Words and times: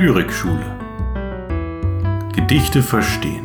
Lyrikschule. 0.00 0.78
Gedichte 2.32 2.84
verstehen. 2.84 3.44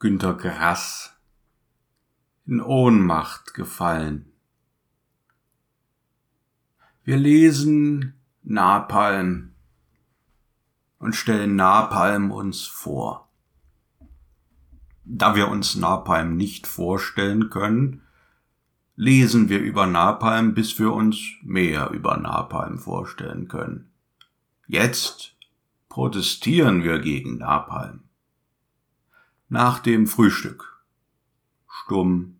Günter 0.00 0.34
Grass 0.34 1.16
in 2.44 2.60
Ohnmacht 2.60 3.54
gefallen. 3.54 4.32
Wir 7.04 7.18
lesen 7.18 8.14
Napalm 8.42 9.54
und 10.98 11.14
stellen 11.14 11.54
Napalm 11.54 12.32
uns 12.32 12.66
vor. 12.66 13.29
Da 15.12 15.34
wir 15.34 15.48
uns 15.48 15.74
Napalm 15.74 16.36
nicht 16.36 16.68
vorstellen 16.68 17.50
können, 17.50 18.02
lesen 18.94 19.48
wir 19.48 19.58
über 19.58 19.88
Napalm, 19.88 20.54
bis 20.54 20.78
wir 20.78 20.92
uns 20.92 21.18
mehr 21.42 21.90
über 21.90 22.16
Napalm 22.16 22.78
vorstellen 22.78 23.48
können. 23.48 23.90
Jetzt 24.68 25.34
protestieren 25.88 26.84
wir 26.84 27.00
gegen 27.00 27.38
Napalm. 27.38 28.04
Nach 29.48 29.80
dem 29.80 30.06
Frühstück. 30.06 30.80
Stumm. 31.68 32.36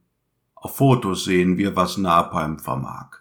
Auf 0.54 0.76
Fotos 0.76 1.24
sehen 1.24 1.58
wir, 1.58 1.74
was 1.74 1.98
Napalm 1.98 2.60
vermag. 2.60 3.16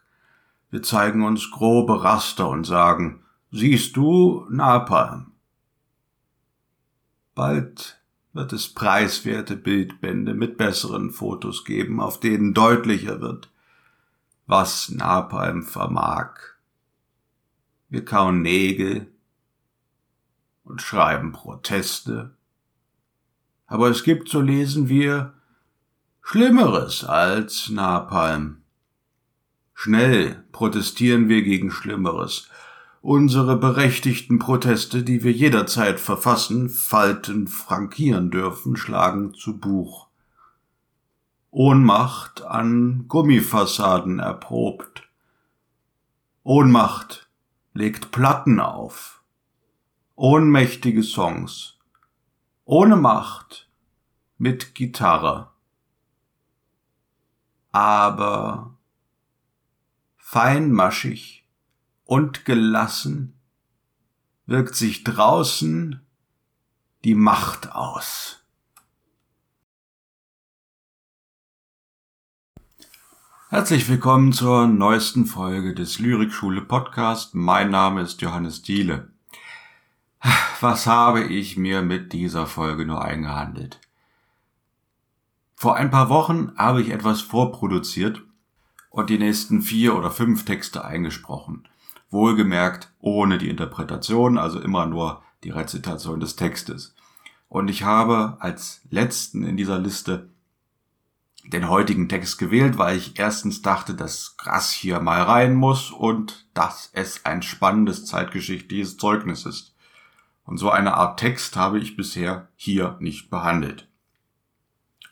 Wir 0.69 0.83
zeigen 0.83 1.23
uns 1.23 1.49
grobe 1.49 2.03
Raster 2.03 2.47
und 2.49 2.65
sagen, 2.65 3.23
siehst 3.49 3.95
du 3.95 4.45
Napalm? 4.51 5.31
Bald 7.33 7.98
wird 8.39 8.53
es 8.53 8.69
preiswerte 8.69 9.57
Bildbände 9.57 10.33
mit 10.33 10.55
besseren 10.55 11.11
Fotos 11.11 11.65
geben, 11.65 11.99
auf 11.99 12.21
denen 12.21 12.53
deutlicher 12.53 13.19
wird, 13.19 13.51
was 14.47 14.87
Napalm 14.87 15.63
vermag. 15.63 16.39
Wir 17.89 18.05
kauen 18.05 18.41
Nägel 18.41 19.11
und 20.63 20.81
schreiben 20.81 21.33
Proteste. 21.33 22.33
Aber 23.67 23.89
es 23.89 24.03
gibt, 24.03 24.29
so 24.29 24.39
lesen 24.39 24.87
wir, 24.87 25.33
Schlimmeres 26.21 27.03
als 27.03 27.67
Napalm. 27.67 28.61
Schnell 29.73 30.45
protestieren 30.53 31.27
wir 31.27 31.41
gegen 31.41 31.71
Schlimmeres, 31.71 32.47
Unsere 33.01 33.55
berechtigten 33.55 34.39
Proteste, 34.39 35.03
die 35.03 35.23
wir 35.23 35.31
jederzeit 35.31 36.01
verfassen, 36.01 36.69
falten, 36.69 37.47
frankieren 37.47 38.29
dürfen, 38.29 38.75
schlagen 38.75 39.33
zu 39.33 39.57
Buch. 39.57 40.07
Ohnmacht 41.49 42.41
an 42.41 43.05
Gummifassaden 43.07 44.19
erprobt. 44.19 45.09
Ohnmacht 46.43 47.29
legt 47.73 48.11
Platten 48.11 48.59
auf. 48.59 49.23
Ohnmächtige 50.15 51.01
Songs. 51.01 51.77
Ohne 52.65 52.97
Macht. 52.97 53.69
Mit 54.37 54.75
Gitarre. 54.75 55.51
Aber 57.71 58.77
feinmaschig 60.17 61.38
und 62.09 62.43
gelassen 62.43 63.35
wirkt 64.47 64.73
sich 64.73 65.03
draußen 65.03 66.01
die 67.03 67.13
Macht 67.13 67.71
aus. 67.71 68.43
Herzlich 73.49 73.87
willkommen 73.87 74.33
zur 74.33 74.65
neuesten 74.65 75.27
Folge 75.27 75.75
des 75.75 75.99
Lyrikschule 75.99 76.61
Podcast. 76.61 77.35
Mein 77.35 77.69
Name 77.69 78.01
ist 78.01 78.23
Johannes 78.23 78.63
Diele. 78.63 79.09
Was 80.61 80.87
habe 80.87 81.23
ich 81.25 81.57
mir 81.57 81.83
mit 81.83 82.11
dieser 82.11 82.47
Folge 82.47 82.87
nur 82.87 83.05
eingehandelt? 83.05 83.79
Vor 85.53 85.75
ein 85.75 85.91
paar 85.91 86.09
Wochen 86.09 86.53
habe 86.57 86.81
ich 86.81 86.89
etwas 86.89 87.21
vorproduziert 87.21 88.23
und 88.89 89.11
die 89.11 89.19
nächsten 89.19 89.61
vier 89.61 89.95
oder 89.95 90.09
fünf 90.09 90.43
Texte 90.43 90.83
eingesprochen. 90.83 91.67
Wohlgemerkt 92.09 92.91
ohne 92.99 93.37
die 93.37 93.49
Interpretation, 93.49 94.37
also 94.37 94.59
immer 94.59 94.85
nur 94.85 95.21
die 95.43 95.51
Rezitation 95.51 96.19
des 96.19 96.35
Textes. 96.35 96.95
Und 97.47 97.67
ich 97.69 97.83
habe 97.83 98.37
als 98.39 98.81
letzten 98.89 99.43
in 99.43 99.57
dieser 99.57 99.79
Liste 99.79 100.29
den 101.45 101.67
heutigen 101.67 102.09
Text 102.09 102.37
gewählt, 102.37 102.77
weil 102.77 102.97
ich 102.97 103.17
erstens 103.17 103.61
dachte, 103.61 103.95
dass 103.95 104.37
Grass 104.37 104.71
hier 104.71 104.99
mal 104.99 105.21
rein 105.21 105.55
muss 105.55 105.91
und 105.91 106.47
dass 106.53 106.91
es 106.93 107.25
ein 107.25 107.41
spannendes 107.41 108.05
zeitgeschichtliches 108.05 108.97
Zeugnis 108.97 109.45
ist. 109.45 109.75
Und 110.43 110.57
so 110.57 110.69
eine 110.69 110.95
Art 110.95 111.19
Text 111.19 111.55
habe 111.55 111.79
ich 111.79 111.95
bisher 111.95 112.49
hier 112.55 112.97
nicht 112.99 113.29
behandelt. 113.29 113.87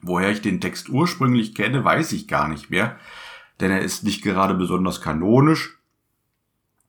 Woher 0.02 0.30
ich 0.30 0.42
den 0.42 0.62
Text 0.62 0.90
ursprünglich 0.90 1.56
kenne, 1.56 1.84
weiß 1.84 2.12
ich 2.12 2.28
gar 2.28 2.48
nicht 2.48 2.70
mehr, 2.70 2.98
denn 3.60 3.72
er 3.72 3.82
ist 3.82 4.04
nicht 4.04 4.22
gerade 4.22 4.54
besonders 4.54 5.02
kanonisch 5.02 5.77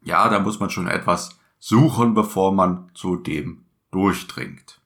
ja, 0.02 0.28
da 0.28 0.38
muss 0.38 0.60
man 0.60 0.70
schon 0.70 0.86
etwas 0.86 1.38
suchen, 1.58 2.14
bevor 2.14 2.52
man 2.52 2.90
zu 2.94 3.16
dem 3.16 3.64
durchdringt. 3.90 4.80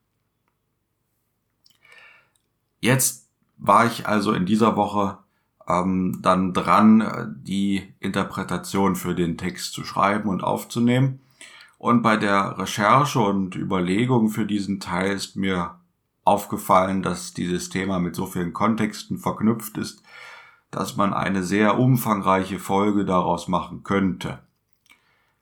Jetzt 2.80 3.28
war 3.58 3.86
ich 3.86 4.06
also 4.06 4.32
in 4.32 4.46
dieser 4.46 4.76
Woche 4.76 5.18
ähm, 5.68 6.18
dann 6.22 6.52
dran, 6.52 7.36
die 7.44 7.94
Interpretation 8.00 8.96
für 8.96 9.14
den 9.14 9.38
Text 9.38 9.72
zu 9.72 9.84
schreiben 9.84 10.28
und 10.28 10.42
aufzunehmen. 10.42 11.20
Und 11.78 12.02
bei 12.02 12.16
der 12.16 12.58
Recherche 12.58 13.20
und 13.20 13.54
Überlegung 13.56 14.30
für 14.30 14.46
diesen 14.46 14.80
Teil 14.80 15.12
ist 15.12 15.36
mir 15.36 15.78
aufgefallen, 16.24 17.02
dass 17.02 17.34
dieses 17.34 17.70
Thema 17.70 17.98
mit 17.98 18.14
so 18.14 18.26
vielen 18.26 18.52
Kontexten 18.52 19.18
verknüpft 19.18 19.78
ist, 19.78 20.02
dass 20.70 20.96
man 20.96 21.12
eine 21.12 21.42
sehr 21.42 21.78
umfangreiche 21.78 22.58
Folge 22.58 23.04
daraus 23.04 23.48
machen 23.48 23.82
könnte. 23.82 24.38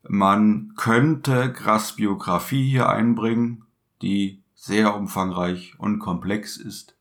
Man 0.02 0.72
könnte 0.76 1.52
Grass 1.52 1.96
Biografie 1.96 2.68
hier 2.68 2.88
einbringen, 2.88 3.64
die 4.02 4.42
sehr 4.54 4.94
umfangreich 4.94 5.74
und 5.78 5.98
komplex 5.98 6.56
ist. 6.56 6.94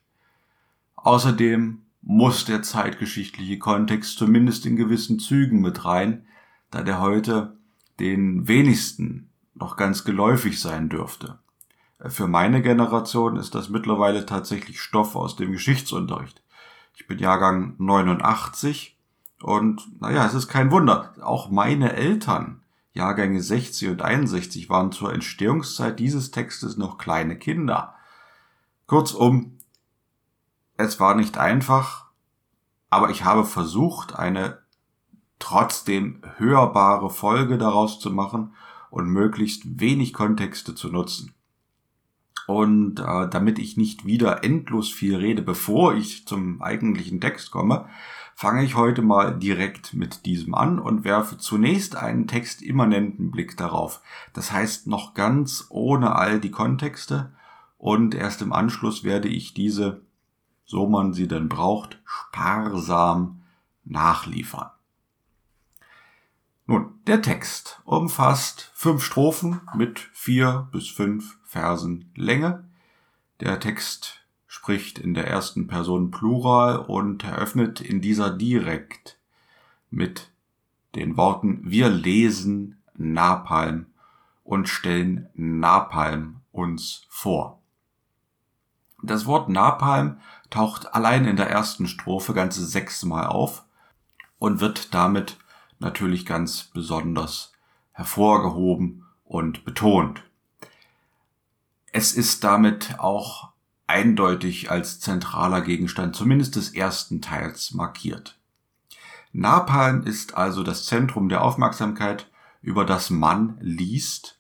Außerdem 0.96 1.82
muss 2.02 2.46
der 2.46 2.62
zeitgeschichtliche 2.62 3.59
Kontext 3.59 4.18
zumindest 4.18 4.66
in 4.66 4.76
gewissen 4.76 5.20
Zügen 5.20 5.62
mit 5.62 5.86
rein, 5.86 6.26
da 6.72 6.82
der 6.82 7.00
heute 7.00 7.58
den 8.00 8.48
wenigsten 8.48 9.30
noch 9.54 9.76
ganz 9.76 10.04
geläufig 10.04 10.59
sein 10.59 10.90
dürfte. 10.90 11.40
Für 12.06 12.28
meine 12.28 12.62
Generation 12.62 13.36
ist 13.36 13.56
das 13.56 13.70
mittlerweile 13.70 14.26
tatsächlich 14.26 14.82
Stoff 14.82 15.16
aus 15.16 15.36
dem 15.36 15.52
Geschichtsunterricht. 15.52 16.42
Ich 16.96 17.08
bin 17.08 17.20
Jahrgang 17.20 17.76
89 17.78 18.98
und 19.42 20.02
naja, 20.02 20.26
es 20.26 20.34
ist 20.34 20.48
kein 20.48 20.72
Wunder, 20.72 21.14
auch 21.22 21.50
meine 21.50 21.94
Eltern 21.94 22.59
Jahrgänge 22.94 23.42
60 23.42 23.90
und 23.90 24.02
61 24.02 24.70
waren 24.70 24.92
zur 24.92 25.14
Entstehungszeit 25.14 26.00
dieses 26.00 26.32
Textes 26.32 26.78
noch 26.78 26.98
kleine 26.98 27.38
Kinder. 27.38 27.96
Kurzum, 28.88 29.58
es 30.78 31.00
war 31.00 31.16
nicht 31.16 31.38
einfach, 31.38 32.08
aber 32.90 33.10
ich 33.10 33.24
habe 33.24 33.46
versucht, 33.46 34.16
eine 34.16 34.60
trotzdem 35.38 36.22
hörbare 36.38 37.10
Folge 37.10 37.58
daraus 37.58 38.00
zu 38.00 38.12
machen 38.12 38.54
und 38.90 39.08
möglichst 39.08 39.80
wenig 39.80 40.14
Kontexte 40.14 40.76
zu 40.76 40.90
nutzen. 40.90 41.34
Und 42.47 43.00
äh, 43.00 43.30
damit 43.30 43.59
ich 43.59 43.78
nicht 43.78 44.06
wieder 44.06 44.44
endlos 44.44 44.90
viel 44.90 45.16
rede, 45.16 45.44
bevor 45.44 45.94
ich 45.94 46.26
zum 46.26 46.62
eigentlichen 46.62 47.22
Text 47.22 47.52
komme, 47.52 47.88
fange 48.40 48.64
ich 48.64 48.76
heute 48.76 49.02
mal 49.02 49.38
direkt 49.38 49.94
mit 49.94 50.26
diesem 50.26 50.56
an 50.56 50.80
und 50.80 51.03
werfe 51.03 51.38
zunächst 51.38 51.97
einen 51.97 52.26
textimmanenten 52.26 53.32
Blick 53.32 53.58
darauf. 53.58 54.02
Das 54.32 54.53
heißt 54.53 54.88
noch 54.88 55.14
ganz 55.14 55.66
ohne 55.68 56.16
all 56.16 56.40
die 56.40 56.50
Kontexte 56.50 57.34
und 57.78 58.16
erst 58.16 58.41
im 58.41 58.53
Anschluss 58.53 59.03
werde 59.03 59.28
ich 59.28 59.53
diese, 59.53 60.03
so 60.64 60.88
man 60.88 61.12
sie 61.12 61.28
denn 61.28 61.50
braucht, 61.50 62.00
sparsam 62.06 63.41
nachliefern. 63.84 64.70
Nun, 66.66 66.94
der 67.08 67.22
Text 67.22 67.82
umfasst 67.84 68.72
fünf 68.74 69.03
Strophen 69.03 69.59
mit 69.76 70.00
vier 70.14 70.70
bis 70.72 70.88
fünf 70.88 71.38
Versen 71.44 72.09
Länge. 72.16 72.64
Der 73.42 73.59
Text 73.59 74.19
spricht 74.70 75.00
in 75.00 75.16
der 75.16 75.26
ersten 75.26 75.66
Person 75.66 76.12
Plural 76.12 76.78
und 76.78 77.24
eröffnet 77.24 77.82
in 77.82 78.02
dieser 78.02 78.30
direkt 78.30 79.18
mit 79.90 80.30
den 80.94 81.18
Worten 81.18 81.62
Wir 81.64 81.90
lesen 81.90 82.78
Napalm 82.94 83.88
und 84.44 84.70
stellen 84.70 85.28
Napalm 85.34 86.42
uns 86.52 87.08
vor. 87.10 87.64
Das 89.02 89.26
Wort 89.26 89.50
Napalm 89.50 90.20
taucht 90.52 90.94
allein 90.94 91.26
in 91.26 91.36
der 91.36 91.50
ersten 91.50 91.88
Strophe 91.88 92.36
ganze 92.36 92.64
sechsmal 92.64 93.26
auf 93.26 93.64
und 94.38 94.60
wird 94.60 94.94
damit 94.94 95.40
natürlich 95.80 96.28
ganz 96.28 96.66
besonders 96.66 97.54
hervorgehoben 97.94 99.04
und 99.24 99.66
betont. 99.66 100.22
Es 101.92 102.14
ist 102.14 102.44
damit 102.44 103.00
auch 103.00 103.48
eindeutig 103.90 104.72
als 104.72 105.00
zentraler 105.00 105.62
Gegenstand 105.62 106.16
zumindest 106.16 106.56
des 106.56 106.74
ersten 106.74 107.22
Teils 107.22 107.74
markiert. 107.74 108.38
Napalm 109.34 110.03
ist 110.03 110.36
also 110.36 110.64
das 110.64 110.86
Zentrum 110.86 111.28
der 111.28 111.44
Aufmerksamkeit, 111.44 112.30
über 112.62 112.86
das 112.86 113.09
man 113.09 113.58
liest, 113.62 114.40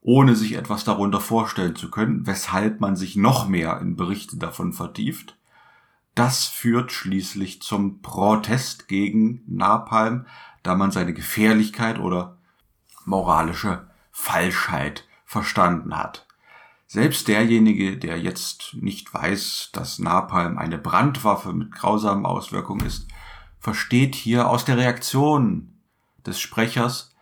ohne 0.00 0.36
sich 0.36 0.54
etwas 0.54 0.84
darunter 0.84 1.20
vorstellen 1.20 1.76
zu 1.76 1.90
können, 1.90 2.26
weshalb 2.26 2.80
man 2.80 2.94
sich 2.94 3.16
noch 3.16 3.48
mehr 3.48 3.80
in 3.80 3.96
Berichte 3.96 4.36
davon 4.36 4.72
vertieft. 4.72 5.36
Das 6.14 6.44
führt 6.44 6.92
schließlich 6.92 7.62
zum 7.62 8.00
Protest 8.00 8.86
gegen 8.86 9.42
Napalm, 9.46 10.26
da 10.62 10.74
man 10.74 10.90
seine 10.90 11.14
Gefährlichkeit 11.14 11.98
oder 11.98 12.38
moralische 13.04 13.88
Falschheit 14.12 15.04
verstanden 15.24 15.96
hat. 15.96 16.26
Selbst 16.94 17.26
derjenige, 17.26 17.96
der 17.96 18.20
jetzt 18.20 18.74
nicht 18.74 19.12
weiß, 19.12 19.70
dass 19.72 19.98
Napalm 19.98 20.58
eine 20.58 20.78
Brandwaffe 20.78 21.52
mit 21.52 21.72
grausamen 21.72 22.24
Auswirkungen 22.24 22.86
ist, 22.86 23.08
versteht 23.58 24.14
hier 24.14 24.48
aus 24.48 24.64
der 24.64 24.76
Reaktion 24.76 25.80
des 26.24 26.38
Sprechers, 26.38 27.12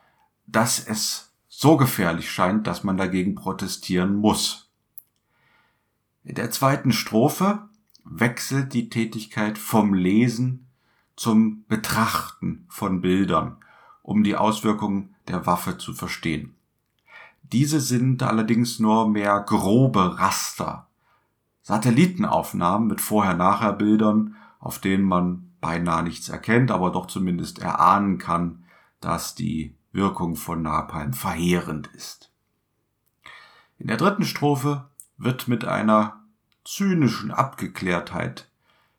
dass 0.46 0.78
es 0.78 1.32
so 1.48 1.78
gefährlich 1.78 2.30
scheint, 2.30 2.66
dass 2.66 2.84
man 2.84 2.98
dagegen 2.98 3.34
protestieren 3.34 4.14
muss. 4.14 4.68
In 6.22 6.34
der 6.34 6.50
zweiten 6.50 6.92
Strophe 6.92 7.66
wechselt 8.04 8.74
die 8.74 8.90
Tätigkeit 8.90 9.56
vom 9.56 9.94
Lesen 9.94 10.66
zum 11.16 11.64
Betrachten 11.66 12.66
von 12.68 13.00
Bildern, 13.00 13.56
um 14.02 14.22
die 14.22 14.36
Auswirkungen 14.36 15.14
der 15.28 15.46
Waffe 15.46 15.78
zu 15.78 15.94
verstehen. 15.94 16.56
Diese 17.52 17.80
sind 17.80 18.22
allerdings 18.22 18.78
nur 18.78 19.08
mehr 19.08 19.38
grobe 19.40 20.18
Raster. 20.18 20.88
Satellitenaufnahmen 21.60 22.88
mit 22.88 23.00
Vorher-Nachher-Bildern, 23.00 24.36
auf 24.58 24.78
denen 24.78 25.04
man 25.04 25.52
beinahe 25.60 26.02
nichts 26.02 26.30
erkennt, 26.30 26.70
aber 26.70 26.90
doch 26.90 27.06
zumindest 27.06 27.58
erahnen 27.58 28.16
kann, 28.18 28.64
dass 29.00 29.34
die 29.34 29.76
Wirkung 29.92 30.36
von 30.36 30.62
Napalm 30.62 31.12
verheerend 31.12 31.88
ist. 31.88 32.32
In 33.78 33.88
der 33.88 33.98
dritten 33.98 34.24
Strophe 34.24 34.88
wird 35.18 35.46
mit 35.46 35.66
einer 35.66 36.20
zynischen 36.64 37.30
Abgeklärtheit 37.30 38.48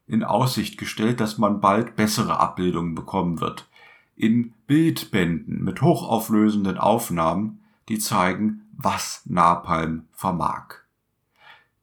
in 0.05 0.23
Aussicht 0.23 0.77
gestellt, 0.77 1.19
dass 1.19 1.37
man 1.37 1.59
bald 1.59 1.95
bessere 1.95 2.39
Abbildungen 2.39 2.93
bekommen 2.93 3.39
wird. 3.39 3.67
In 4.15 4.53
Bildbänden 4.67 5.63
mit 5.63 5.81
hochauflösenden 5.81 6.77
Aufnahmen, 6.77 7.62
die 7.89 7.99
zeigen, 7.99 8.67
was 8.75 9.21
Napalm 9.25 10.07
vermag. 10.11 10.83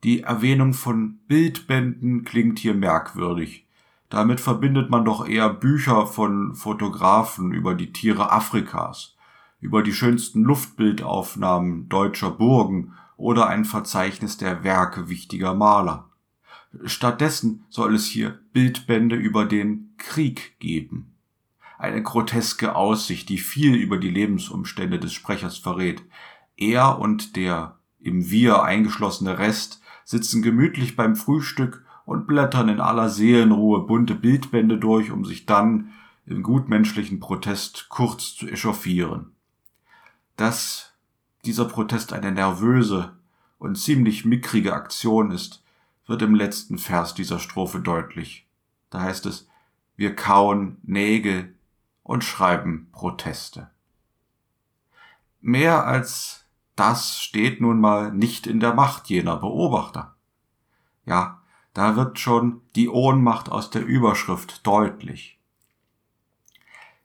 Die 0.02 0.22
Erwähnung 0.22 0.72
von 0.72 1.18
Bildbänden 1.26 2.24
klingt 2.24 2.58
hier 2.58 2.74
merkwürdig. 2.74 3.66
Damit 4.08 4.40
verbindet 4.40 4.90
man 4.90 5.04
doch 5.04 5.26
eher 5.26 5.50
Bücher 5.50 6.06
von 6.06 6.54
Fotografen 6.54 7.52
über 7.52 7.74
die 7.74 7.92
Tiere 7.92 8.32
Afrikas, 8.32 9.16
über 9.60 9.82
die 9.82 9.92
schönsten 9.92 10.42
Luftbildaufnahmen 10.42 11.88
deutscher 11.88 12.30
Burgen 12.30 12.94
oder 13.16 13.48
ein 13.48 13.64
Verzeichnis 13.64 14.38
der 14.38 14.64
Werke 14.64 15.08
wichtiger 15.10 15.54
Maler. 15.54 16.08
Stattdessen 16.84 17.64
soll 17.68 17.94
es 17.94 18.06
hier 18.06 18.38
Bildbände 18.52 19.16
über 19.16 19.44
den 19.44 19.94
Krieg 19.98 20.58
geben. 20.60 21.09
Eine 21.80 22.02
groteske 22.02 22.76
Aussicht, 22.76 23.30
die 23.30 23.38
viel 23.38 23.74
über 23.74 23.96
die 23.96 24.10
Lebensumstände 24.10 24.98
des 24.98 25.14
Sprechers 25.14 25.56
verrät. 25.56 26.02
Er 26.58 26.98
und 26.98 27.36
der 27.36 27.78
im 27.98 28.30
Wir 28.30 28.62
eingeschlossene 28.62 29.38
Rest 29.38 29.80
sitzen 30.04 30.42
gemütlich 30.42 30.94
beim 30.94 31.16
Frühstück 31.16 31.82
und 32.04 32.26
blättern 32.26 32.68
in 32.68 32.80
aller 32.80 33.08
Seelenruhe 33.08 33.86
bunte 33.86 34.14
Bildbände 34.14 34.76
durch, 34.76 35.10
um 35.10 35.24
sich 35.24 35.46
dann 35.46 35.90
im 36.26 36.42
gutmenschlichen 36.42 37.18
Protest 37.18 37.86
kurz 37.88 38.34
zu 38.36 38.46
echauffieren. 38.46 39.32
Dass 40.36 40.92
dieser 41.46 41.64
Protest 41.64 42.12
eine 42.12 42.30
nervöse 42.30 43.16
und 43.58 43.76
ziemlich 43.76 44.26
mickrige 44.26 44.74
Aktion 44.74 45.30
ist, 45.30 45.64
wird 46.06 46.20
im 46.20 46.34
letzten 46.34 46.76
Vers 46.76 47.14
dieser 47.14 47.38
Strophe 47.38 47.80
deutlich. 47.80 48.46
Da 48.90 49.00
heißt 49.00 49.24
es, 49.24 49.48
wir 49.96 50.14
kauen 50.14 50.76
Nägel 50.82 51.54
und 52.02 52.24
schreiben 52.24 52.88
Proteste. 52.92 53.70
Mehr 55.40 55.86
als 55.86 56.44
das 56.76 57.20
steht 57.20 57.60
nun 57.60 57.80
mal 57.80 58.12
nicht 58.12 58.46
in 58.46 58.60
der 58.60 58.74
Macht 58.74 59.08
jener 59.08 59.36
Beobachter. 59.36 60.14
Ja, 61.04 61.42
da 61.74 61.96
wird 61.96 62.18
schon 62.18 62.62
die 62.74 62.88
Ohnmacht 62.88 63.50
aus 63.50 63.70
der 63.70 63.84
Überschrift 63.84 64.66
deutlich. 64.66 65.38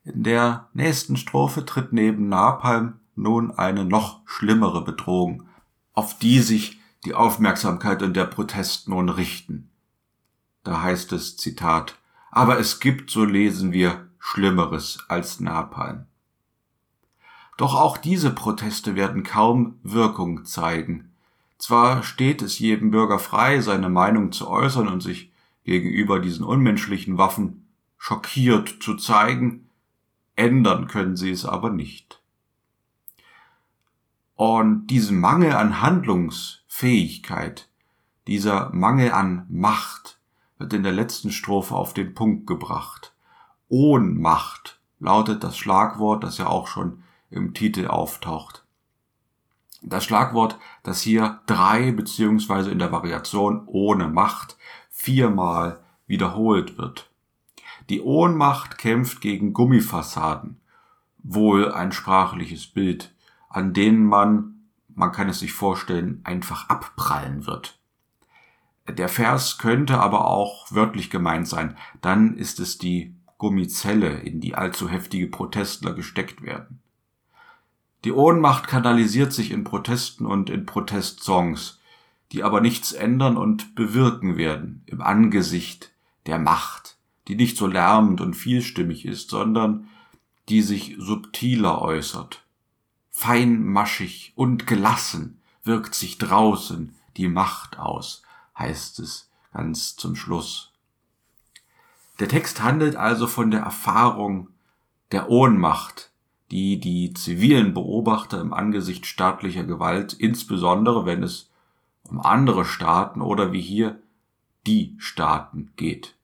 In 0.03 0.23
der 0.23 0.69
nächsten 0.73 1.17
Strophe 1.17 1.65
tritt 1.65 1.91
neben 1.91 2.29
Napalm 2.29 2.99
nun 3.15 3.51
eine 3.51 3.85
noch 3.85 4.21
schlimmere 4.25 4.83
Bedrohung, 4.83 5.47
auf 5.93 6.17
die 6.19 6.39
sich 6.39 6.79
die 7.05 7.13
Aufmerksamkeit 7.13 8.01
und 8.01 8.15
der 8.15 8.25
Protest 8.25 8.87
nun 8.87 9.09
richten. 9.09 9.69
Da 10.63 10.81
heißt 10.81 11.11
es, 11.13 11.37
Zitat, 11.37 11.97
aber 12.31 12.59
es 12.59 12.79
gibt, 12.79 13.09
so 13.11 13.23
lesen 13.23 13.71
wir, 13.71 14.09
Schlimmeres 14.27 15.05
als 15.07 15.39
Napalm. 15.39 16.07
Doch 17.57 17.75
auch 17.75 17.95
diese 17.95 18.31
Proteste 18.31 18.95
werden 18.95 19.21
kaum 19.21 19.77
Wirkung 19.83 20.45
zeigen. 20.45 21.11
Zwar 21.59 22.01
steht 22.01 22.41
es 22.41 22.57
jedem 22.57 22.89
Bürger 22.89 23.19
frei, 23.19 23.61
seine 23.61 23.87
Meinung 23.87 24.31
zu 24.31 24.49
äußern 24.49 24.87
und 24.87 25.01
sich 25.01 25.31
gegenüber 25.63 26.19
diesen 26.19 26.43
unmenschlichen 26.43 27.19
Waffen 27.19 27.67
schockiert 27.99 28.77
zu 28.81 28.95
zeigen, 28.95 29.69
ändern 30.35 30.87
können 30.87 31.15
sie 31.15 31.29
es 31.29 31.45
aber 31.45 31.69
nicht. 31.69 32.19
Und 34.33 34.87
diesen 34.87 35.19
Mangel 35.19 35.53
an 35.53 35.81
Handlungsfähigkeit, 35.81 37.69
dieser 38.25 38.71
Mangel 38.73 39.11
an 39.11 39.45
Macht 39.49 40.19
wird 40.57 40.73
in 40.73 40.81
der 40.81 40.93
letzten 40.93 41.31
Strophe 41.31 41.75
auf 41.75 41.93
den 41.93 42.15
Punkt 42.15 42.47
gebracht. 42.47 43.14
Ohnmacht 43.67 44.79
lautet 44.99 45.43
das 45.43 45.57
Schlagwort, 45.57 46.23
das 46.23 46.37
ja 46.37 46.47
auch 46.47 46.67
schon 46.67 47.03
im 47.29 47.53
Titel 47.53 47.87
auftaucht. 47.87 48.65
Das 49.81 50.03
Schlagwort, 50.03 50.57
das 50.83 51.01
hier 51.01 51.41
drei 51.45 51.91
beziehungsweise 51.91 52.71
in 52.71 52.79
der 52.79 52.91
Variation 52.91 53.63
ohne 53.67 54.07
Macht 54.07 54.57
viermal 54.89 55.83
wiederholt 56.07 56.77
wird. 56.77 57.09
Die 57.89 58.01
Ohnmacht 58.01 58.77
kämpft 58.77 59.21
gegen 59.21 59.53
Gummifassaden, 59.53 60.59
wohl 61.19 61.71
ein 61.71 61.91
sprachliches 61.91 62.67
Bild, 62.67 63.13
an 63.49 63.73
denen 63.73 64.05
man, 64.05 64.67
man 64.87 65.11
kann 65.11 65.29
es 65.29 65.39
sich 65.39 65.53
vorstellen, 65.53 66.21
einfach 66.23 66.69
abprallen 66.69 67.45
wird. 67.45 67.79
Der 68.87 69.09
Vers 69.09 69.57
könnte 69.57 69.99
aber 69.99 70.25
auch 70.25 70.71
wörtlich 70.71 71.09
gemeint 71.09 71.47
sein, 71.47 71.77
dann 72.01 72.35
ist 72.37 72.59
es 72.59 72.77
die 72.77 73.14
Gummizelle, 73.37 74.19
in 74.19 74.39
die 74.39 74.55
allzu 74.55 74.89
heftige 74.89 75.27
Protestler 75.27 75.93
gesteckt 75.93 76.41
werden. 76.41 76.81
Die 78.03 78.11
Ohnmacht 78.11 78.67
kanalisiert 78.67 79.33
sich 79.33 79.51
in 79.51 79.63
Protesten 79.63 80.25
und 80.25 80.49
in 80.49 80.65
Protestsongs, 80.65 81.79
die 82.31 82.43
aber 82.43 82.61
nichts 82.61 82.91
ändern 82.91 83.37
und 83.37 83.75
bewirken 83.75 84.37
werden 84.37 84.83
im 84.85 85.01
Angesicht 85.01 85.91
der 86.25 86.39
Macht, 86.39 86.97
die 87.27 87.35
nicht 87.35 87.57
so 87.57 87.67
lärmend 87.67 88.21
und 88.21 88.35
vielstimmig 88.35 89.05
ist, 89.05 89.29
sondern 89.29 89.87
die 90.49 90.61
sich 90.61 90.95
subtiler 90.99 91.81
äußert. 91.81 92.43
Feinmaschig 93.09 94.33
und 94.35 94.67
gelassen 94.67 95.41
wirkt 95.63 95.95
sich 95.95 96.17
draußen 96.17 96.95
die 97.17 97.27
Macht 97.27 97.79
aus, 97.79 98.21
heißt 98.57 98.99
es 98.99 99.29
ganz 99.51 99.95
zum 99.95 100.15
Schluss. 100.15 100.74
Der 102.19 102.29
Text 102.29 102.63
handelt 102.63 102.95
also 102.95 103.27
von 103.27 103.51
der 103.51 103.61
Erfahrung 103.61 104.49
der 105.11 105.29
Ohnmacht, 105.29 106.11
die 106.51 106.79
die 106.79 107.13
zivilen 107.13 107.73
Beobachter 107.73 108.39
im 108.39 108.53
Angesicht 108.53 109.05
staatlicher 109.05 109.63
Gewalt, 109.63 110.13
insbesondere 110.13 111.05
wenn 111.05 111.23
es 111.23 111.49
um 112.03 112.21
andere 112.21 112.65
Staaten 112.65 113.21
oder 113.21 113.51
wie 113.51 113.61
hier 113.61 113.99
die 114.65 114.95
Staaten 114.97 115.71
geht. 115.75 116.15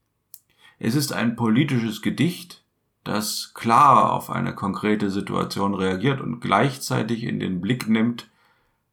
Es 0.79 0.95
ist 0.95 1.13
ein 1.13 1.35
politisches 1.35 2.01
Gedicht, 2.01 2.63
das 3.03 3.53
klar 3.53 4.13
auf 4.13 4.29
eine 4.29 4.55
konkrete 4.55 5.09
Situation 5.09 5.73
reagiert 5.73 6.21
und 6.21 6.39
gleichzeitig 6.39 7.23
in 7.23 7.39
den 7.39 7.61
Blick 7.61 7.87
nimmt, 7.87 8.29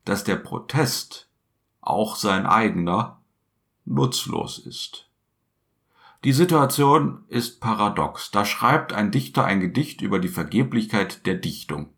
dass 0.04 0.24
der 0.24 0.36
Protest, 0.36 1.28
auch 1.80 2.16
sein 2.16 2.46
eigener, 2.46 3.20
nutzlos 3.84 4.58
ist. 4.58 5.07
Die 6.24 6.32
Situation 6.32 7.24
ist 7.28 7.60
paradox. 7.60 8.32
Da 8.32 8.44
schreibt 8.44 8.92
ein 8.92 9.12
Dichter 9.12 9.44
ein 9.44 9.60
Gedicht 9.60 10.02
über 10.02 10.18
die 10.18 10.28
Vergeblichkeit 10.28 11.26
der 11.26 11.36
Dichtung. 11.36 11.90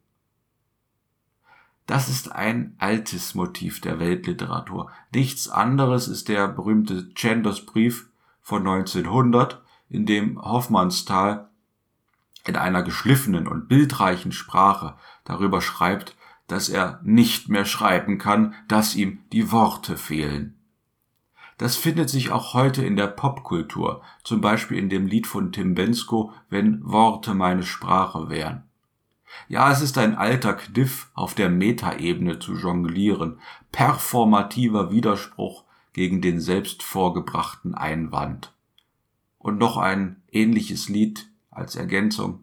Das 1.86 2.08
ist 2.08 2.30
ein 2.30 2.76
altes 2.78 3.34
Motiv 3.34 3.80
der 3.80 3.98
Weltliteratur. 3.98 4.90
Nichts 5.12 5.48
anderes 5.48 6.06
ist 6.06 6.28
der 6.28 6.48
berühmte 6.48 7.12
Chandos-Brief 7.14 8.10
von 8.42 8.66
1900, 8.66 9.62
in 9.88 10.06
dem 10.06 10.40
Hoffmannsthal 10.40 11.48
in 12.46 12.56
einer 12.56 12.82
geschliffenen 12.82 13.48
und 13.48 13.68
bildreichen 13.68 14.32
Sprache 14.32 14.96
darüber 15.24 15.60
schreibt, 15.60 16.14
dass 16.46 16.68
er 16.68 17.00
nicht 17.02 17.48
mehr 17.48 17.64
schreiben 17.64 18.18
kann, 18.18 18.54
dass 18.68 18.94
ihm 18.94 19.20
die 19.32 19.50
Worte 19.50 19.96
fehlen. 19.96 20.59
Das 21.60 21.76
findet 21.76 22.08
sich 22.08 22.30
auch 22.30 22.54
heute 22.54 22.82
in 22.86 22.96
der 22.96 23.06
Popkultur, 23.06 24.00
zum 24.24 24.40
Beispiel 24.40 24.78
in 24.78 24.88
dem 24.88 25.06
Lied 25.06 25.26
von 25.26 25.52
Tim 25.52 25.74
Bensko, 25.74 26.32
wenn 26.48 26.80
Worte 26.82 27.34
meine 27.34 27.64
Sprache 27.64 28.30
wären. 28.30 28.62
Ja, 29.46 29.70
es 29.70 29.82
ist 29.82 29.98
ein 29.98 30.14
alter 30.14 30.54
Kniff, 30.54 31.10
auf 31.12 31.34
der 31.34 31.50
Metaebene 31.50 32.38
zu 32.38 32.54
jonglieren, 32.54 33.40
performativer 33.72 34.90
Widerspruch 34.90 35.64
gegen 35.92 36.22
den 36.22 36.40
selbst 36.40 36.82
vorgebrachten 36.82 37.74
Einwand. 37.74 38.54
Und 39.36 39.58
noch 39.58 39.76
ein 39.76 40.22
ähnliches 40.32 40.88
Lied 40.88 41.28
als 41.50 41.76
Ergänzung. 41.76 42.40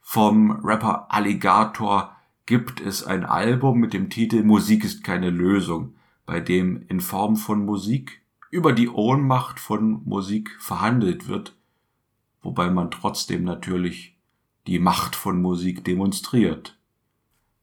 Vom 0.00 0.64
Rapper 0.64 1.08
Alligator 1.10 2.16
gibt 2.46 2.80
es 2.80 3.04
ein 3.04 3.26
Album 3.26 3.80
mit 3.80 3.92
dem 3.92 4.08
Titel 4.08 4.42
Musik 4.44 4.82
ist 4.82 5.04
keine 5.04 5.28
Lösung, 5.28 5.92
bei 6.24 6.40
dem 6.40 6.86
in 6.88 7.00
Form 7.00 7.36
von 7.36 7.66
Musik 7.66 8.19
über 8.50 8.72
die 8.72 8.88
Ohnmacht 8.88 9.60
von 9.60 10.04
Musik 10.04 10.56
verhandelt 10.60 11.28
wird, 11.28 11.56
wobei 12.42 12.70
man 12.70 12.90
trotzdem 12.90 13.44
natürlich 13.44 14.16
die 14.66 14.78
Macht 14.78 15.16
von 15.16 15.40
Musik 15.40 15.84
demonstriert. 15.84 16.78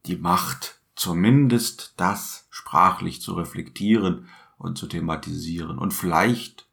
Die 0.06 0.16
Macht, 0.16 0.80
zumindest 0.96 1.94
das 1.96 2.46
sprachlich 2.50 3.20
zu 3.20 3.34
reflektieren 3.34 4.28
und 4.56 4.78
zu 4.78 4.86
thematisieren 4.86 5.78
und 5.78 5.92
vielleicht, 5.92 6.66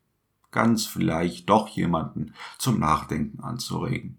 ganz 0.52 0.86
vielleicht 0.86 1.50
doch 1.50 1.68
jemanden 1.68 2.34
zum 2.58 2.80
Nachdenken 2.80 3.42
anzuregen. 3.42 4.18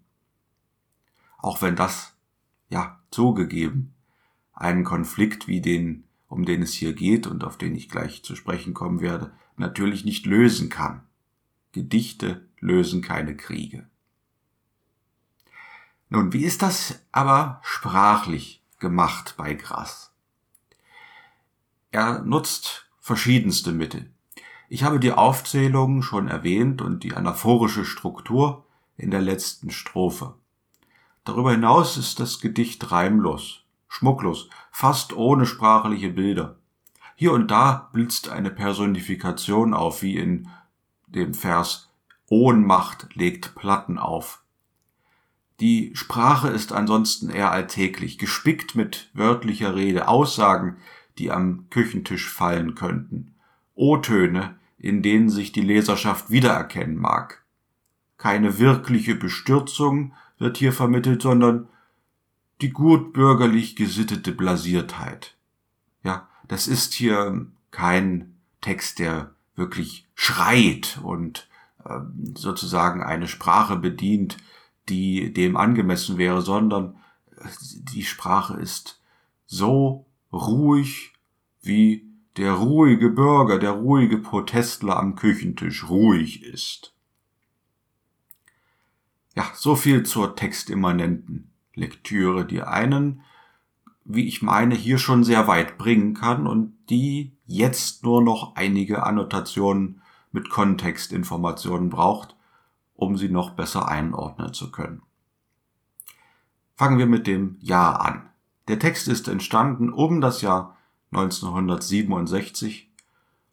Auch 1.39 1.63
wenn 1.63 1.77
das, 1.77 2.15
ja, 2.69 3.01
zugegeben, 3.11 3.95
einen 4.53 4.85
Konflikt 4.85 5.49
wie 5.49 5.61
den, 5.61 6.05
um 6.29 6.45
den 6.45 6.63
es 6.63 6.75
hier 6.75 6.93
geht 6.93 7.27
und 7.27 7.43
auf 7.45 7.57
den 7.57 7.75
ich 7.75 7.89
gleich 7.89 8.23
zu 8.23 8.37
sprechen 8.37 8.75
kommen 8.75 9.01
werde, 9.01 9.33
natürlich 9.59 10.05
nicht 10.05 10.27
lösen 10.27 10.69
kann. 10.69 11.03
Gedichte 11.73 12.49
lösen 12.61 13.03
keine 13.03 13.37
Kriege. 13.37 13.89
Nun, 16.09 16.33
wie 16.33 16.45
ist 16.45 16.63
das 16.63 17.01
aber 17.13 17.61
sprachlich 17.63 18.63
gemacht 18.79 19.35
bei 19.37 19.55
Grass? 19.55 20.13
Er 21.91 22.21
nutzt 22.23 22.87
verschiedenste 23.01 23.73
Mittel. 23.73 24.11
Ich 24.69 24.83
habe 24.83 25.01
die 25.01 25.13
Aufzählung 25.13 26.03
schon 26.03 26.29
erwähnt 26.29 26.83
und 26.83 27.05
die 27.05 27.15
anaphorische 27.15 27.85
Struktur 27.85 28.65
in 28.97 29.11
der 29.11 29.21
letzten 29.21 29.71
Strophe. 29.71 30.35
Darüber 31.25 31.53
hinaus 31.53 31.97
ist 31.97 32.21
das 32.21 32.41
Gedicht 32.41 32.91
reimlos, 32.93 33.65
schmucklos, 33.89 34.49
fast 34.71 35.13
ohne 35.13 35.47
sprachliche 35.47 36.11
Bilder. 36.11 36.59
Hier 37.19 37.33
und 37.33 37.51
da 37.51 37.89
blitzt 37.93 38.29
eine 38.29 38.51
Personifikation 38.51 39.73
auf, 39.73 40.03
wie 40.03 40.17
in 40.17 40.49
dem 41.07 41.33
Vers 41.33 41.91
Ohnmacht 42.29 43.09
legt 43.15 43.55
Platten 43.55 43.99
auf. 43.99 44.43
Die 45.61 45.93
Sprache 45.95 46.49
ist 46.49 46.73
ansonsten 46.73 47.31
eher 47.31 47.51
alltäglich, 47.51 48.19
gespickt 48.19 48.75
mit 48.75 49.11
wörtlicher 49.15 49.75
Rede, 49.75 50.09
Aussagen, 50.09 50.77
die 51.17 51.31
am 51.31 51.71
Küchentisch 51.71 52.29
fallen 52.29 52.75
könnten, 52.75 53.35
O-Töne, 53.75 54.57
in 54.77 55.03
denen 55.03 55.31
sich 55.31 55.53
die 55.53 55.63
Leserschaft 55.63 56.31
wiedererkennen 56.31 56.99
mag. 56.99 57.43
Keine 58.19 58.59
wirkliche 58.59 59.15
Bestürzung 59.15 60.13
wird 60.39 60.59
hier 60.59 60.75
vermittelt, 60.75 61.23
sondern 61.23 61.69
die 62.61 62.71
gut 62.71 63.15
bürgerlich 63.15 63.75
gesittete 63.75 64.33
Blasiertheit. 64.33 65.35
Ja, 66.03 66.29
das 66.49 66.67
ist 66.69 66.95
hier 66.95 67.47
kein 67.71 68.37
Text, 68.61 68.99
der 68.99 69.35
wirklich 69.55 70.07
schreit 70.15 70.99
und 71.03 71.49
äh, 71.85 72.01
sozusagen 72.35 73.03
eine 73.03 73.29
Sprache 73.29 73.77
bedient, 73.77 74.37
die 74.89 75.33
dem 75.33 75.57
angemessen 75.57 76.19
wäre, 76.19 76.43
sondern 76.43 76.97
die 77.93 78.05
Sprache 78.05 78.55
ist 78.55 79.01
so 79.47 80.07
ruhig 80.33 81.13
wie 81.63 82.07
der 82.37 82.53
ruhige 82.53 83.11
Bürger, 83.11 83.59
der 83.59 83.73
ruhige 83.73 84.19
Protestler 84.19 84.97
am 84.99 85.17
Küchentisch 85.17 85.89
ruhig 85.89 86.43
ist. 86.43 86.93
Ja, 89.35 89.51
so 89.55 89.77
viel 89.77 90.05
zur 90.05 90.37
textimmanenten 90.37 91.51
Lektüre, 91.75 92.47
die 92.47 92.63
einen, 92.63 93.23
wie 94.09 94.27
ich 94.27 94.43
meine, 94.43 94.75
hier 94.75 94.99
schon 94.99 95.25
sehr 95.25 95.49
weit 95.49 95.79
bringen 95.79 96.15
kann 96.15 96.47
und 96.47 96.75
die 96.89 97.37
jetzt 97.45 98.05
nur 98.05 98.23
noch 98.23 98.55
einige 98.55 99.05
Annotationen 99.05 100.01
mit 100.33 100.49
Kontextinformationen 100.51 101.91
braucht, 101.91 102.37
um 102.95 103.17
sie 103.17 103.29
noch 103.29 103.51
besser 103.51 103.89
einordnen 103.89 104.53
zu 104.53 104.71
können. 104.71 105.03
Fangen 106.77 106.99
wir 106.99 107.07
mit 107.07 107.27
dem 107.27 107.57
Jahr 107.61 108.01
an. 108.01 108.29
Der 108.69 108.79
Text 108.79 109.09
ist 109.09 109.29
entstanden 109.29 109.93
um 109.93 110.21
das 110.21 110.43
Jahr 110.43 110.77
1967 111.13 112.93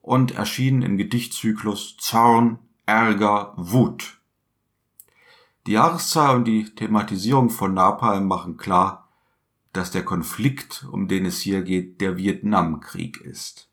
und 0.02 0.32
erschienen 0.36 0.82
im 0.82 0.98
Gedichtzyklus 0.98 1.98
Zorn, 1.98 2.60
Ärger, 2.86 3.54
Wut. 3.56 4.20
Die 5.66 5.72
Jahreszahl 5.74 6.36
und 6.36 6.46
die 6.46 6.66
Thematisierung 6.76 7.50
von 7.50 7.74
Napalm 7.74 8.28
machen 8.28 8.58
klar, 8.58 9.03
dass 9.74 9.92
der 9.92 10.06
Konflikt, 10.06 10.88
um 10.92 11.08
den 11.08 11.26
es 11.26 11.40
hier 11.40 11.64
geht, 11.64 12.00
der 12.00 12.16
Vietnamkrieg 12.16 13.20
ist. 13.20 13.68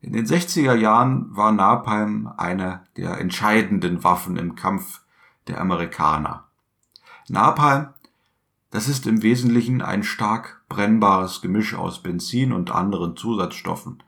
In 0.00 0.12
den 0.12 0.26
60er 0.26 0.74
Jahren 0.74 1.34
war 1.34 1.52
Napalm 1.52 2.30
eine 2.36 2.84
der 2.96 3.18
entscheidenden 3.18 4.02
Waffen 4.04 4.36
im 4.36 4.54
Kampf 4.54 5.02
der 5.46 5.60
Amerikaner. 5.60 6.44
Napalm, 7.28 7.88
das 8.70 8.88
ist 8.88 9.06
im 9.06 9.22
Wesentlichen 9.22 9.82
ein 9.82 10.02
stark 10.02 10.62
brennbares 10.68 11.40
Gemisch 11.40 11.74
aus 11.74 12.02
Benzin 12.02 12.52
und 12.52 12.70
anderen 12.70 13.16
Zusatzstoffen. 13.16 14.02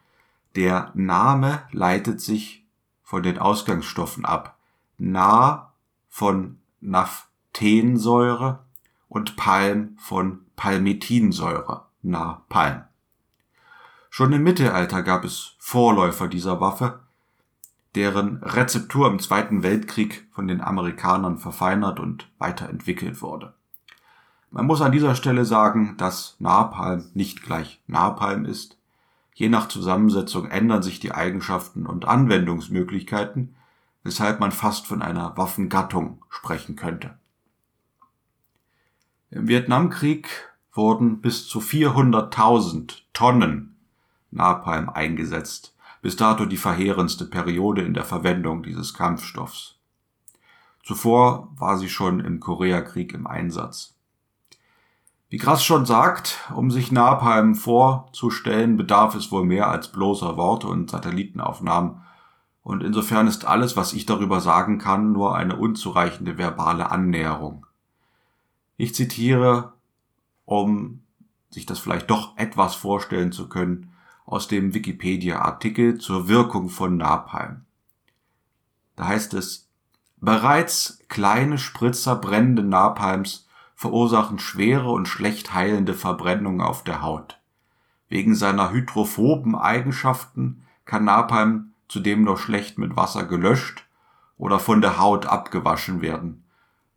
Der 0.57 0.91
Name 0.95 1.63
leitet 1.71 2.21
sich 2.21 2.67
von 3.03 3.23
den 3.23 3.39
Ausgangsstoffen 3.39 4.25
ab. 4.25 4.59
Na 4.99 5.73
von 6.09 6.59
Naphthensäure 6.81 8.65
und 9.09 9.37
Palm 9.37 9.97
von 9.99 10.46
Palmetinsäure. 10.57 11.87
Napalm. 12.03 12.85
Schon 14.11 14.33
im 14.33 14.43
Mittelalter 14.43 15.03
gab 15.03 15.25
es 15.25 15.57
Vorläufer 15.59 16.29
dieser 16.29 16.61
Waffe, 16.61 17.01
deren 17.95 18.43
Rezeptur 18.43 19.09
im 19.09 19.19
Zweiten 19.19 19.63
Weltkrieg 19.63 20.27
von 20.31 20.47
den 20.47 20.61
Amerikanern 20.61 21.39
verfeinert 21.39 21.99
und 21.99 22.31
weiterentwickelt 22.39 23.21
wurde. 23.23 23.55
Man 24.51 24.67
muss 24.67 24.81
an 24.81 24.93
dieser 24.93 25.17
Stelle 25.17 25.45
sagen, 25.45 25.97
dass 25.99 26.37
Napalm 26.39 27.11
nicht 27.15 27.43
gleich 27.43 27.83
Napalm 27.87 28.45
ist. 28.45 28.79
Je 29.35 29.49
nach 29.49 29.69
Zusammensetzung 29.69 30.47
ändern 30.47 30.83
sich 30.83 31.01
die 31.01 31.13
Eigenschaften 31.13 31.87
und 31.87 32.07
Anwendungsmöglichkeiten, 32.07 33.55
weshalb 34.03 34.41
man 34.41 34.53
fast 34.53 34.87
von 34.87 35.03
einer 35.03 35.37
Waffengattung 35.37 36.25
sprechen 36.31 36.77
könnte. 36.77 37.19
Im 39.37 39.49
Vietnamkrieg 39.49 40.31
wurden 40.73 41.21
bis 41.21 41.47
zu 41.47 41.59
400.000 41.59 43.03
Tonnen 43.13 43.77
Napalm 44.31 44.89
eingesetzt, 44.89 45.77
bis 46.01 46.17
dato 46.17 46.47
die 46.47 46.57
verheerendste 46.57 47.27
Periode 47.27 47.83
in 47.83 47.93
der 47.93 48.05
Verwendung 48.05 48.63
dieses 48.63 48.95
Kampfstoffs. 48.95 49.79
Zuvor 50.83 51.53
war 51.55 51.77
sie 51.77 51.91
schon 51.91 52.21
im 52.21 52.41
Koreakrieg 52.41 53.13
im 53.13 53.27
Einsatz. 53.27 53.95
Wie 55.29 55.37
Grass 55.37 55.63
schon 55.63 55.85
sagt, 55.85 56.51
um 56.55 56.71
sich 56.71 56.91
Napalm 56.91 57.57
vorzustellen, 57.57 58.79
bedarf 58.79 59.15
es 59.15 59.31
wohl 59.31 59.45
mehr 59.45 59.69
als 59.69 59.93
bloßer 59.93 60.39
Worte 60.39 60.67
und 60.67 60.91
Satellitenaufnahmen, 60.91 62.01
und 62.63 62.83
insofern 62.83 63.27
ist 63.27 63.45
alles, 63.45 63.77
was 63.77 63.93
ich 63.93 64.07
darüber 64.07 64.41
sagen 64.41 64.79
kann, 64.79 65.13
nur 65.13 65.37
eine 65.37 65.57
unzureichende 65.57 66.39
verbale 66.39 66.91
Annäherung. 66.91 67.66
Ich 68.77 68.95
zitiere, 68.95 69.73
um 70.45 71.03
sich 71.51 71.67
das 71.67 71.79
vielleicht 71.79 72.11
doch 72.11 72.37
etwas 72.37 72.75
vorstellen 72.75 73.33
zu 73.33 73.49
können, 73.49 73.93
aus 74.25 74.49
dem 74.49 74.75
Wikipedia-Artikel 74.75 75.99
zur 75.99 76.29
Wirkung 76.29 76.69
von 76.69 76.97
Napalm. 76.97 77.65
Da 78.97 79.07
heißt 79.07 79.35
es, 79.35 79.69
bereits 80.17 81.01
kleine 81.09 81.59
Spritzer 81.59 82.17
brennenden 82.17 82.69
Napalms 82.69 83.47
verursachen 83.75 84.39
schwere 84.39 84.91
und 84.91 85.07
schlecht 85.07 85.55
heilende 85.55 85.95
Verbrennungen 85.95 86.61
auf 86.61 86.83
der 86.83 87.03
Haut. 87.03 87.39
Wegen 88.09 88.35
seiner 88.35 88.71
hydrophoben 88.71 89.55
Eigenschaften 89.55 90.63
kann 90.85 91.05
Napalm 91.05 91.73
zudem 91.89 92.25
nur 92.25 92.39
schlecht 92.39 92.79
mit 92.79 92.97
Wasser 92.97 93.25
gelöscht 93.25 93.87
oder 94.39 94.59
von 94.59 94.81
der 94.81 94.99
Haut 94.99 95.27
abgewaschen 95.27 96.01
werden. 96.01 96.43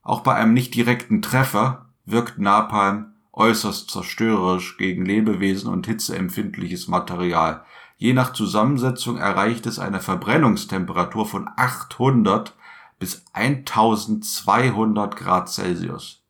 Auch 0.01 0.22
bei 0.22 0.36
einem 0.36 0.53
nicht 0.53 0.75
direkten 0.75 1.22
Treffer 1.22 1.88
wirkt 2.06 2.39
Napalm 2.39 3.13
äußerst 3.34 3.89
zerstörerisch 3.89 4.77
gegen 4.77 5.06
Lebewesen 5.06 5.72
und 5.72 5.88
hitzeempfindliches 5.88 6.88
Material. 6.88 7.63
Je 7.98 8.13
nach 8.13 8.34
Zusammensetzung 8.34 9.18
erreicht 9.18 9.65
es 9.65 9.79
eine 9.79 10.00
Verbrennungstemperatur 10.00 11.25
von 11.25 11.50
800 11.56 12.56
bis 13.00 13.25
1200 13.34 15.15
Grad 15.15 15.50
Celsius. 15.50 16.22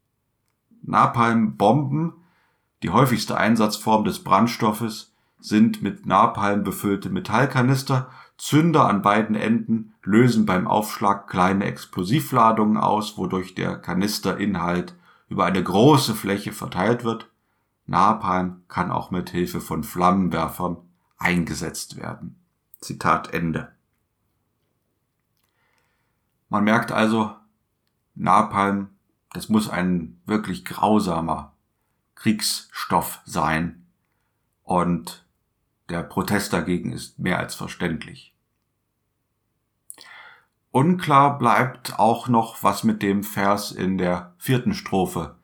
Napalmbomben, 0.83 2.13
die 2.83 2.91
häufigste 2.91 3.37
Einsatzform 3.37 4.03
des 4.03 4.23
Brandstoffes, 4.23 5.13
sind 5.39 5.81
mit 5.81 6.05
Napalm 6.05 6.63
befüllte 6.63 7.09
Metallkanister, 7.09 8.09
Zünder 8.39 8.87
an 8.87 9.01
beiden 9.01 9.35
Enden 9.35 9.93
lösen 10.01 10.45
beim 10.45 10.65
Aufschlag 10.65 11.27
kleine 11.27 11.65
Explosivladungen 11.65 12.77
aus, 12.77 13.17
wodurch 13.17 13.53
der 13.53 13.77
Kanisterinhalt 13.77 14.95
über 15.27 15.43
eine 15.43 15.61
große 15.61 16.15
Fläche 16.15 16.53
verteilt 16.53 17.03
wird. 17.03 17.29
Napalm 17.85 18.63
kann 18.69 18.91
auch 18.91 19.11
mit 19.11 19.29
Hilfe 19.29 19.59
von 19.59 19.83
Flammenwerfern 19.83 20.77
eingesetzt 21.17 21.97
werden. 21.97 22.39
Zitat 22.79 23.33
Ende. 23.33 23.73
Man 26.47 26.63
merkt 26.63 26.93
also, 26.93 27.35
Napalm, 28.15 28.87
das 29.33 29.49
muss 29.49 29.69
ein 29.69 30.21
wirklich 30.25 30.63
grausamer 30.63 31.51
Kriegsstoff 32.15 33.19
sein. 33.25 33.85
Und 34.63 35.25
der 35.89 36.03
Protest 36.03 36.53
dagegen 36.53 36.91
ist 36.91 37.19
mehr 37.19 37.39
als 37.39 37.55
verständlich. 37.55 38.33
Unklar 40.71 41.37
bleibt 41.37 41.97
auch 41.97 42.27
noch, 42.27 42.61
was 42.61 42.83
mit 42.83 43.01
dem 43.01 43.23
Vers 43.23 43.71
in 43.71 43.97
der 43.97 44.35
vierten 44.37 44.73
Strophe 44.73 45.39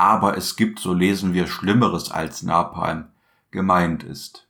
aber 0.00 0.38
es 0.38 0.56
gibt, 0.56 0.78
so 0.78 0.94
lesen 0.94 1.34
wir, 1.34 1.46
Schlimmeres 1.46 2.10
als 2.10 2.42
Napalm 2.42 3.08
gemeint 3.50 4.02
ist. 4.02 4.48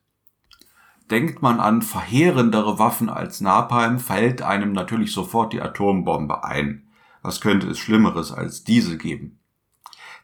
Denkt 1.10 1.42
man 1.42 1.58
an 1.58 1.82
verheerendere 1.82 2.78
Waffen 2.78 3.08
als 3.08 3.40
Napalm, 3.40 3.98
fällt 3.98 4.42
einem 4.42 4.70
natürlich 4.70 5.12
sofort 5.12 5.52
die 5.52 5.60
Atombombe 5.60 6.44
ein. 6.44 6.84
Was 7.22 7.40
könnte 7.40 7.66
es 7.66 7.80
Schlimmeres 7.80 8.30
als 8.30 8.62
diese 8.62 8.96
geben? 8.96 9.40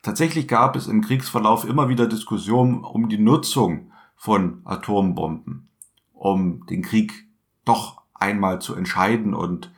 Tatsächlich 0.00 0.47
gab 0.47 0.76
es 0.76 0.87
im 0.87 1.02
Kriegsverlauf 1.02 1.68
immer 1.68 1.88
wieder 1.88 2.06
Diskussionen 2.06 2.85
um 2.85 3.09
die 3.09 3.18
Nutzung 3.18 3.90
von 4.17 4.63
Atombomben, 4.65 5.69
um 6.13 6.67
den 6.67 6.83
Krieg 6.83 7.29
doch 7.65 8.03
einmal 8.15 8.61
zu 8.61 8.75
entscheiden 8.75 9.35
und 9.35 9.71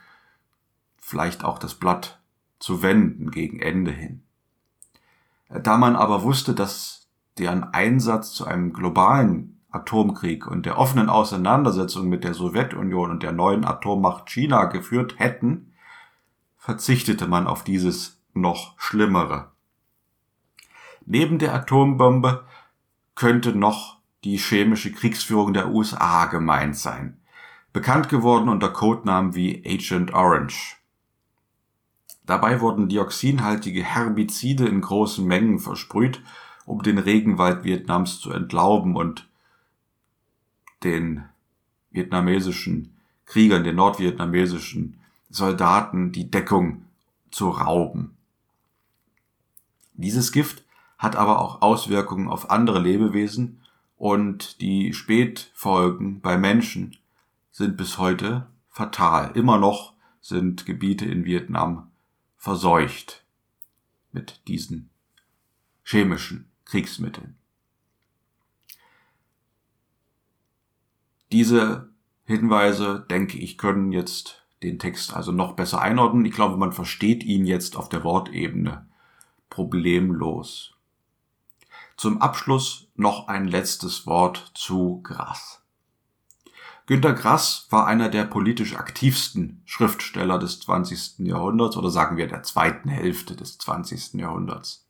vielleicht 0.97 1.45
auch 1.45 1.59
das 1.59 1.75
Blatt 1.75 2.21
zu 2.59 2.83
wenden 2.83 3.31
gegen 3.31 3.61
Ende 3.61 3.91
hin. 3.91 4.23
Da 5.49 5.77
man 5.77 5.97
aber 5.97 6.23
wusste, 6.23 6.55
dass 6.55 7.09
deren 7.39 7.65
Einsatz 7.65 8.33
zu 8.33 8.47
einem 8.47 8.73
globalen 8.73 9.61
Atomkrieg 9.71 10.47
und 10.47 10.67
der 10.67 10.79
offenen 10.79 11.09
Auseinandersetzung 11.09 12.09
mit 12.09 12.25
der 12.25 12.35
Sowjetunion 12.35 13.11
und 13.11 13.23
der 13.23 13.33
neuen 13.33 13.65
Atommacht 13.65 14.29
China 14.29 14.65
geführt 14.65 15.19
hätten, 15.19 15.73
verzichtete 16.57 17.27
man 17.27 17.47
auf 17.47 17.65
dieses 17.65 18.21
noch 18.35 18.79
Schlimmere. 18.79 19.51
Neben 21.07 21.39
der 21.39 21.55
Atombombe 21.55 22.45
könnte 23.15 23.55
noch 23.55 23.98
die 24.25 24.37
chemische 24.37 24.93
Kriegsführung 24.93 25.53
der 25.53 25.71
USA 25.71 26.27
gemeint 26.27 26.77
sein, 26.77 27.19
bekannt 27.73 28.09
geworden 28.09 28.49
unter 28.49 28.71
Codenamen 28.71 29.35
wie 29.35 29.63
Agent 29.65 30.13
Orange. 30.13 30.77
Dabei 32.27 32.61
wurden 32.61 32.89
dioxinhaltige 32.89 33.83
Herbizide 33.83 34.67
in 34.67 34.81
großen 34.81 35.27
Mengen 35.27 35.59
versprüht, 35.59 36.23
um 36.67 36.83
den 36.83 36.99
Regenwald 36.99 37.65
Vietnams 37.65 38.21
zu 38.21 38.33
entlauben 38.33 38.97
und 38.97 39.27
den 40.85 41.25
vietnamesischen 41.91 42.95
Kriegern, 43.25 43.65
den 43.65 43.77
nordvietnamesischen 43.77 44.99
Soldaten 45.31 46.13
die 46.13 46.31
Deckung 46.31 46.85
zu 47.31 47.51
rauben. 47.51 48.17
Dieses 49.95 50.33
Gift 50.33 50.65
hat 50.99 51.17
aber 51.17 51.41
auch 51.41 51.63
Auswirkungen 51.63 52.29
auf 52.29 52.51
andere 52.51 52.79
Lebewesen 52.79 53.61
und 53.99 54.61
die 54.61 54.95
Spätfolgen 54.95 56.21
bei 56.21 56.39
Menschen 56.39 56.97
sind 57.51 57.77
bis 57.77 57.99
heute 57.99 58.47
fatal. 58.69 59.37
Immer 59.37 59.59
noch 59.59 59.95
sind 60.21 60.65
Gebiete 60.65 61.05
in 61.05 61.25
Vietnam 61.25 61.91
verseucht 62.37 63.25
mit 64.13 64.41
diesen 64.47 64.89
chemischen 65.83 66.49
Kriegsmitteln. 66.65 67.37
Diese 71.33 71.91
Hinweise, 72.25 73.05
denke 73.11 73.39
ich, 73.39 73.59
können 73.59 73.91
jetzt 73.93 74.47
den 74.63 74.79
Text 74.79 75.15
also 75.15 75.33
noch 75.33 75.53
besser 75.53 75.81
einordnen. 75.81 76.25
Ich 76.25 76.33
glaube, 76.33 76.57
man 76.57 76.73
versteht 76.73 77.25
ihn 77.25 77.47
jetzt 77.47 77.77
auf 77.77 77.89
der 77.89 78.05
Wortebene 78.05 78.87
problemlos. 79.51 80.78
Zum 81.99 82.23
Abschluss 82.23 82.87
noch 82.95 83.27
ein 83.27 83.49
letztes 83.49 84.07
Wort 84.07 84.53
zu 84.55 85.01
Gras. 85.03 85.65
Günter 86.87 87.13
Grass 87.13 87.67
war 87.71 87.89
einer 87.89 88.09
der 88.09 88.23
politisch 88.23 88.77
aktivsten 88.77 89.63
Schriftsteller 89.65 90.39
des 90.39 90.61
20. 90.61 91.27
Jahrhunderts 91.27 91.77
oder 91.77 91.91
sagen 91.91 92.17
wir 92.17 92.29
der 92.29 92.45
zweiten 92.45 92.89
Hälfte 92.89 93.35
des 93.35 93.59
20. 93.59 94.15
Jahrhunderts. 94.15 94.87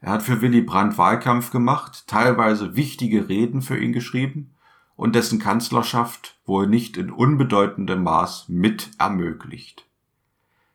Er 0.00 0.10
hat 0.10 0.24
für 0.24 0.42
Willy 0.42 0.60
Brandt 0.60 0.98
Wahlkampf 0.98 1.52
gemacht, 1.52 2.08
teilweise 2.08 2.74
wichtige 2.74 3.28
Reden 3.28 3.62
für 3.62 3.78
ihn 3.78 3.92
geschrieben 3.92 4.56
und 4.96 5.14
dessen 5.14 5.38
Kanzlerschaft 5.38 6.40
wohl 6.44 6.66
nicht 6.66 6.96
in 6.96 7.12
unbedeutendem 7.12 8.02
Maß 8.02 8.48
mit 8.48 8.90
ermöglicht. 8.98 9.86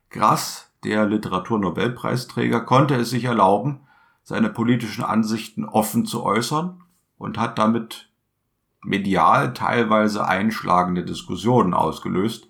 Grass, 0.10 0.72
der 0.86 1.06
Literaturnobelpreisträger, 1.06 2.62
konnte 2.62 2.96
es 2.96 3.10
sich 3.10 3.26
erlauben, 3.26 3.82
seine 4.24 4.50
politischen 4.50 5.04
Ansichten 5.04 5.66
offen 5.66 6.06
zu 6.06 6.24
äußern 6.24 6.82
und 7.18 7.38
hat 7.38 7.58
damit 7.58 8.10
medial 8.84 9.54
teilweise 9.54 10.28
einschlagende 10.28 11.04
Diskussionen 11.04 11.74
ausgelöst. 11.74 12.48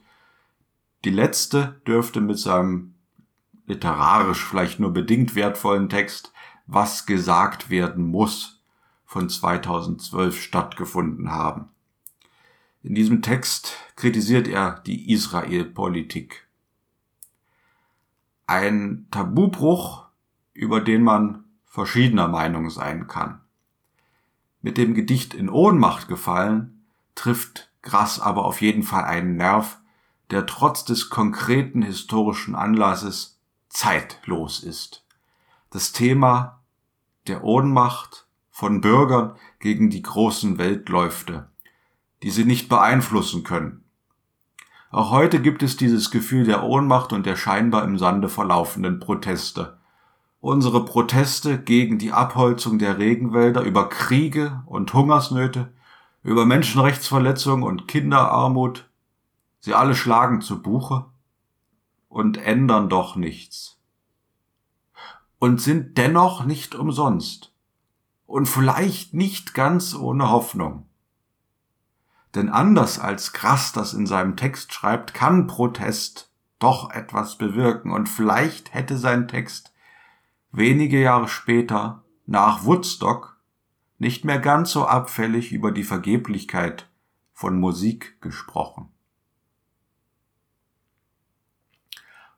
Die 1.04 1.10
letzte 1.10 1.82
dürfte 1.86 2.22
mit 2.22 2.40
seinem 2.40 2.94
literarisch 3.66 4.44
vielleicht 4.44 4.80
nur 4.80 4.92
bedingt 4.92 5.36
wertvollen 5.36 5.90
Text 5.90 6.34
Was 6.66 7.06
gesagt 7.06 7.70
werden 7.70 8.06
muss 8.06 8.62
von 9.06 9.30
2012 9.30 10.42
stattgefunden 10.42 11.32
haben. 11.32 11.70
In 12.82 12.96
diesem 12.96 13.22
Text 13.22 13.78
kritisiert 13.96 14.48
er 14.48 14.82
die 14.86 15.12
Israel-Politik. 15.12 16.48
Ein 18.46 19.08
Tabubruch, 19.12 20.08
über 20.54 20.82
den 20.82 21.04
man 21.04 21.43
verschiedener 21.74 22.28
Meinung 22.28 22.70
sein 22.70 23.08
kann 23.08 23.42
mit 24.64 24.78
dem 24.78 24.96
Gedicht 24.96 25.36
in 25.36 25.50
Ohnmacht 25.50 26.08
gefallen, 26.08 26.86
trifft 27.14 27.70
Grass 27.84 28.20
aber 28.20 28.46
auf 28.46 28.62
jeden 28.62 28.82
Fall 28.82 29.04
einen 29.04 29.36
Nerv, 29.36 29.78
der 30.32 30.48
trotz 30.48 30.86
des 30.86 31.10
konkreten 31.10 31.84
historischen 31.84 32.56
Anlasses 32.56 33.42
zeitlos 33.70 34.64
ist. 34.64 35.06
Das 35.70 35.92
Thema 35.92 36.62
der 37.28 37.44
Ohnmacht 37.44 38.26
von 38.50 38.80
Bürgern 38.80 39.36
gegen 39.60 39.90
die 39.90 40.02
großen 40.02 40.58
Weltläufte, 40.58 41.50
die 42.24 42.32
sie 42.32 42.46
nicht 42.46 42.70
beeinflussen 42.70 43.44
können. 43.44 43.84
Auch 44.92 45.12
heute 45.12 45.42
gibt 45.42 45.62
es 45.62 45.76
dieses 45.76 46.10
Gefühl 46.10 46.46
der 46.46 46.64
Ohnmacht 46.64 47.12
und 47.12 47.26
der 47.26 47.36
scheinbar 47.36 47.84
im 47.84 47.98
Sande 47.98 48.30
verlaufenden 48.30 49.00
Proteste. 49.00 49.78
Unsere 50.44 50.84
Proteste 50.84 51.58
gegen 51.58 52.00
die 52.00 52.12
Abholzung 52.12 52.78
der 52.78 52.98
Regenwälder, 52.98 53.62
über 53.62 53.88
Kriege 53.88 54.62
und 54.66 54.94
Hungersnöte, 54.94 55.72
über 56.22 56.46
Menschenrechtsverletzungen 56.46 57.64
und 57.64 57.88
Kinderarmut, 57.88 58.90
sie 59.62 59.74
alle 59.74 59.96
schlagen 59.96 60.42
zu 60.42 60.62
Buche 60.62 61.06
und 62.10 62.36
ändern 62.36 62.90
doch 62.90 63.16
nichts. 63.16 63.80
Und 65.40 65.62
sind 65.62 65.98
dennoch 65.98 66.44
nicht 66.44 66.76
umsonst 66.76 67.54
und 68.26 68.50
vielleicht 68.50 69.14
nicht 69.14 69.54
ganz 69.54 69.96
ohne 69.96 70.30
Hoffnung. 70.30 70.90
Denn 72.36 72.50
anders 72.50 73.00
als 73.00 73.32
Krass 73.32 73.72
das 73.72 73.94
in 73.94 74.06
seinem 74.06 74.36
Text 74.36 74.74
schreibt, 74.74 75.14
kann 75.14 75.48
Protest 75.48 76.34
doch 76.60 76.92
etwas 76.92 77.38
bewirken 77.38 77.92
und 77.92 78.10
vielleicht 78.10 78.74
hätte 78.74 78.98
sein 78.98 79.30
Text 79.30 79.73
wenige 80.54 81.02
Jahre 81.02 81.28
später 81.28 82.04
nach 82.26 82.64
Woodstock 82.64 83.42
nicht 83.98 84.24
mehr 84.24 84.40
ganz 84.40 84.72
so 84.72 84.86
abfällig 84.86 85.52
über 85.52 85.72
die 85.72 85.84
Vergeblichkeit 85.84 86.90
von 87.34 87.60
Musik 87.60 88.22
gesprochen. 88.22 88.90